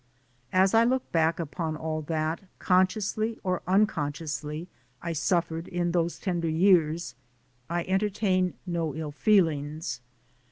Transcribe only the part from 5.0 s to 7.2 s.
suffered in those ten der years,